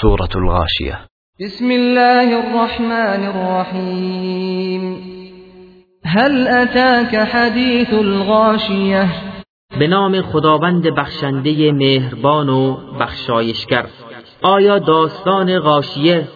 سورة 0.00 0.28
الغاشية 0.36 0.98
بسم 1.40 1.70
الله 1.70 2.38
الرحمن 2.38 3.22
الرحیم 3.26 4.96
هل 6.04 6.48
اتاك 6.48 7.14
حدیث 7.14 7.92
الغاشیه 7.92 9.08
به 9.78 9.86
نام 9.86 10.22
خداوند 10.22 10.86
بخشنده 10.86 11.72
مهربان 11.72 12.48
و 12.48 12.76
بخشایشگر. 13.00 13.86
آیا 14.42 14.78
داستان 14.78 15.58
غاشیه 15.58 16.28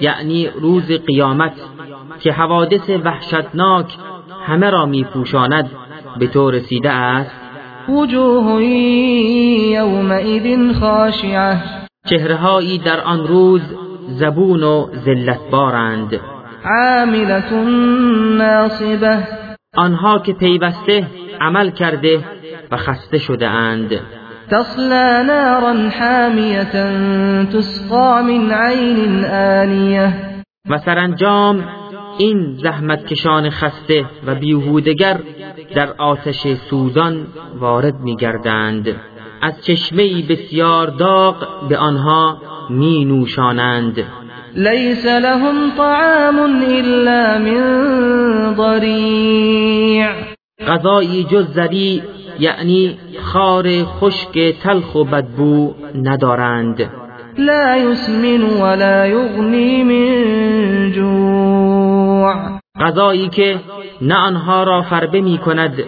یعنی 0.00 0.46
روز 0.46 0.92
قیامت 0.92 1.54
که 2.20 2.32
حوادث 2.32 2.90
وحشتناک 3.04 3.96
همه 4.46 4.70
را 4.70 4.86
میپوشاند 4.86 5.70
به 6.18 6.26
تو 6.26 6.50
رسیده 6.50 6.90
است؟ 6.90 7.30
وجوه 7.88 8.62
یومئذ 9.72 10.72
خاشعه. 10.80 11.77
چهرهایی 12.10 12.78
در 12.78 13.00
آن 13.00 13.26
روز 13.26 13.62
زبون 14.08 14.62
و 14.62 14.86
ذلتبارند. 15.04 16.20
عاملة 16.64 17.52
ناصبه. 18.38 19.18
آنها 19.76 20.18
که 20.18 20.32
پیوسته 20.32 21.06
عمل 21.40 21.70
کرده 21.70 22.24
و 22.70 22.76
خسته 22.76 23.18
شده 23.18 23.48
اند 23.48 24.00
تصلى 24.50 25.24
نارا 25.26 25.74
حامیه 26.00 26.64
تسقى 27.44 28.22
من 28.22 28.52
عین 28.52 29.24
آنیه 29.24 30.14
و 30.70 30.78
سرانجام 30.78 31.64
این 32.18 32.54
زحمتکشان 32.62 33.50
خسته 33.50 34.04
و 34.26 34.34
بیهودگر 34.34 35.20
در 35.74 35.92
آتش 35.92 36.46
سوزان 36.70 37.26
وارد 37.58 37.94
میگردند. 37.94 38.96
از 39.42 39.64
چشمه 39.64 40.22
بسیار 40.22 40.86
داغ 40.86 41.68
به 41.68 41.78
آنها 41.78 42.38
می 42.70 43.04
نوشانند 43.04 44.04
لیس 44.54 45.06
لهم 45.06 45.70
طعام 45.76 46.38
الا 46.38 47.38
من 47.38 48.54
ضریع. 48.54 50.08
غذایی 50.66 51.24
جز 51.24 51.46
زری 51.46 52.02
یعنی 52.38 52.98
خار 53.22 53.84
خشک 53.84 54.38
تلخ 54.62 54.94
و 54.94 55.04
بدبو 55.04 55.74
ندارند. 55.94 56.90
لا 57.38 57.76
يسمن 57.76 58.42
ولا 58.42 59.06
یغنی 59.06 59.84
من 59.84 60.92
جوع. 60.92 62.58
غذایی 62.80 63.28
که 63.28 63.60
نه 64.02 64.14
آنها 64.14 64.62
را 64.62 64.82
فربه 64.82 65.20
می 65.20 65.38
کند 65.38 65.84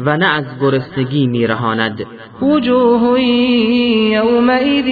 و 0.00 0.16
نه 0.16 0.26
از 0.26 0.44
گرسنگی 0.60 1.26
می 1.26 1.46
رهاند 1.46 2.06
وجوه 2.42 3.20
يومئذ 4.12 4.88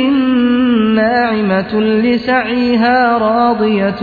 ناعمة 0.94 1.80
لسعيها 1.80 3.18
راضية 3.18 4.00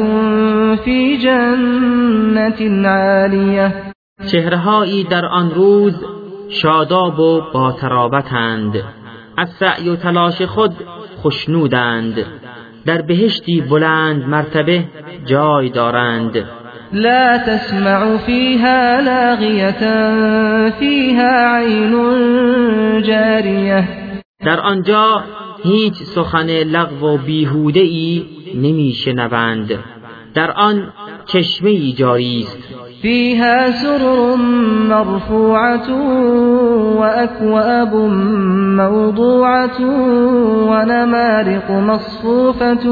في 0.76 1.18
جنة 1.18 2.88
عالية. 2.90 3.94
چهرهایی 4.32 5.04
در 5.04 5.26
آن 5.26 5.52
روز 5.52 6.06
شاداب 6.50 7.20
و 7.20 7.42
با 7.54 7.72
ترابتند 7.72 8.84
از 9.38 9.50
سعی 9.50 9.90
و 9.90 9.96
تلاش 9.96 10.42
خود 10.42 10.74
خشنودند. 11.24 12.26
در 12.86 13.02
بهشتی 13.02 13.62
بلند 13.62 14.24
مرتبه 14.28 14.84
جای 15.26 15.70
دارند. 15.70 16.46
لا 16.94 17.38
تسمع 17.38 18.18
فيها 18.18 19.02
لاغية 19.02 19.82
فيها 20.70 21.56
عين 21.56 21.92
جاریه 23.02 23.86
در 24.46 24.60
آنجا 24.60 25.24
هیچ 25.64 25.94
سخن 25.94 26.50
لغو 26.50 27.14
و 27.14 27.18
بیهوده 27.18 27.80
ای 27.80 28.26
نمی 28.56 28.94
شنوند 28.94 29.80
در 30.36 30.52
آن 30.52 30.94
چشمه 31.26 31.70
ای 31.70 31.94
جاری 31.94 32.40
است. 32.48 32.58
فيها 33.02 33.72
سرر 33.72 34.36
مرفوعة 34.90 35.90
وأكواب 37.00 37.96
موضوعة 38.78 39.82
ونمارق 40.70 41.72
مصفوفة 41.72 42.90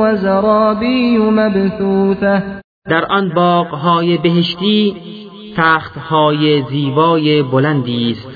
وزرابي 0.00 1.18
مبثوثة. 1.18 2.42
در 2.88 3.04
آن 3.04 3.28
باغهای 3.28 4.18
بهشتی 4.18 4.96
تختهای 5.56 6.62
زیبای 6.62 7.42
بلندی 7.42 8.10
است 8.10 8.28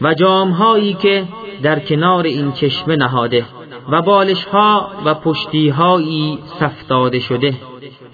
و 0.00 0.14
جامهایی 0.14 0.94
که 0.94 1.24
در 1.62 1.78
کنار 1.78 2.24
این 2.24 2.52
چشمه 2.52 2.96
نهاده 2.96 3.44
و 3.92 4.02
بالشها 4.02 4.90
و 5.04 5.14
پشتیهایی 5.14 6.38
سفتاده 6.60 7.18
شده 7.18 7.54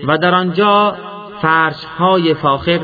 و 0.08 0.18
در 0.18 0.34
آنجا 0.34 0.96
فرشهای 1.42 2.34
فاخر 2.34 2.80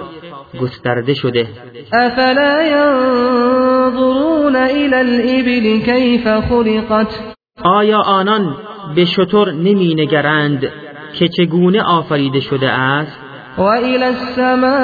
گسترده 0.60 1.14
شده. 1.14 1.48
افلا 1.92 2.62
ینظرون 2.62 4.56
الى 4.56 4.94
الابل 4.94 5.80
کیف 5.80 6.28
خلقت؟ 6.48 7.34
آیا 7.64 8.00
آنان 8.00 8.56
به 8.94 9.04
شطور 9.04 9.52
نمی 9.52 9.94
نگرند؟ 9.94 10.83
که 11.14 11.28
چگونه 11.28 11.82
آفریده 11.82 12.40
شده 12.40 12.70
است؟ 12.70 13.18
و 13.58 13.62
الى 13.62 14.04
السماء 14.04 14.74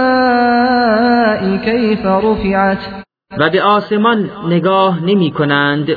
کیف 1.65 2.07
رفعت. 2.07 3.05
و 3.39 3.51
به 3.51 3.63
آسمان 3.63 4.31
نگاه 4.47 5.05
نمی 5.05 5.31
کنند 5.31 5.97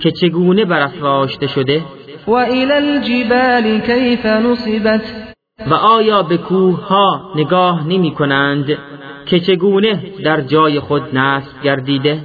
که 0.00 0.10
چگونه 0.10 0.64
برافراشته 0.64 1.46
شده؟ 1.46 1.82
و 2.26 2.30
الى 2.32 2.72
الجبال 2.72 3.80
کیف 3.80 4.26
نصبت. 4.26 5.32
و 5.70 5.74
آیا 5.74 6.22
به 6.22 6.36
کوه 6.36 6.86
ها 6.86 7.32
نگاه 7.36 7.88
نمی 7.88 8.10
کنند 8.10 8.78
که 9.26 9.40
چگونه 9.40 10.02
در 10.24 10.40
جای 10.40 10.80
خود 10.80 11.16
نصب 11.16 11.62
گردیده؟ 11.62 12.20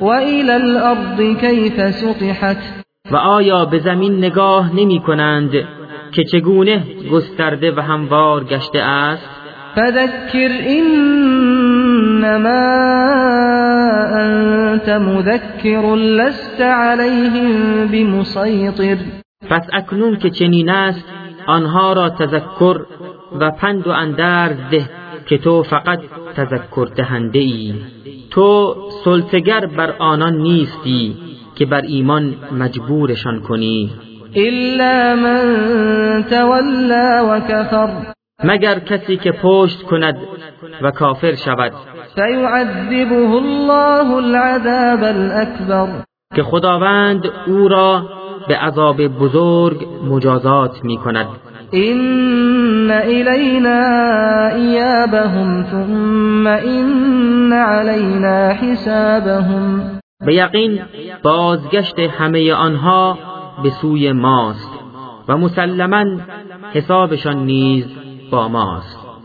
و 0.00 0.06
الى 0.06 0.50
الارض 0.50 1.20
کیف 1.40 1.90
سطحت. 1.90 2.82
و 3.10 3.16
آیا 3.16 3.64
به 3.64 3.78
زمین 3.78 4.18
نگاه 4.18 4.76
نمی 4.76 5.00
کنند 5.00 5.50
که 6.12 6.24
چگونه 6.24 6.84
گسترده 7.12 7.72
و 7.72 7.80
هموار 7.80 8.44
گشته 8.44 8.78
است؟ 8.78 9.28
فذکر 9.74 10.50
انما 10.66 11.02
انت 14.18 14.88
مذکر 14.88 15.94
لست 15.96 16.60
علیهم 16.60 17.88
بمسیطر. 17.88 18.96
پس 19.50 19.66
اکنون 19.72 20.16
که 20.16 20.30
چنین 20.30 20.70
است 20.70 21.04
آنها 21.46 21.92
را 21.92 22.10
تذکر 22.10 22.80
و 23.40 23.50
پند 23.50 23.86
و 23.86 23.90
اندرز 23.90 24.56
ده 24.70 24.90
که 25.26 25.38
تو 25.38 25.62
فقط 25.62 25.98
تذکر 26.36 26.88
دهنده 26.96 27.38
ای 27.38 27.74
تو 28.30 28.76
سلطگر 29.04 29.66
بر 29.66 29.94
آنان 29.98 30.36
نیستی 30.36 31.16
که 31.54 31.66
بر 31.66 31.80
ایمان 31.80 32.34
مجبورشان 32.58 33.40
کنی. 33.40 33.90
الا 34.36 35.16
من 35.16 36.24
تولا 36.30 37.28
و 37.30 37.40
کفر 37.40 37.88
مگر 38.44 38.78
کسی 38.78 39.16
که 39.16 39.32
پشت 39.32 39.82
کند 39.82 40.16
و 40.82 40.90
کافر 40.90 41.34
شود. 41.34 41.72
فیعذبه 42.14 43.30
الله 43.30 44.14
العذاب 44.14 45.02
الاکبر 45.02 45.88
که 46.34 46.42
خداوند 46.42 47.22
او 47.46 47.68
را 47.68 48.02
به 48.48 48.56
عذاب 48.56 49.06
بزرگ 49.06 49.88
مجازات 50.04 50.84
می 50.84 50.96
کند 50.96 51.26
این 51.70 52.90
الینا 52.90 54.46
ایابهم 54.46 55.64
ثم 55.70 56.46
این 56.46 57.52
علینا 57.52 58.48
حسابهم. 58.48 59.98
به 60.26 60.34
یقین 60.34 60.80
بازگشت 61.22 61.98
همه 61.98 62.52
آنها 62.52 63.18
به 63.62 63.70
سوی 63.70 64.12
ماست 64.12 64.70
و 65.28 65.36
مسلما 65.36 66.20
حسابشان 66.72 67.44
نیز 67.44 67.86
با 68.30 68.48
ماست. 68.48 69.01